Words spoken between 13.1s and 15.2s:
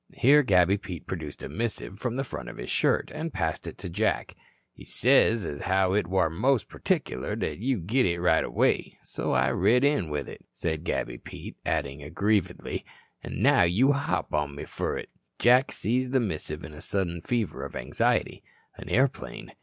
"an' now you hop on me fur it."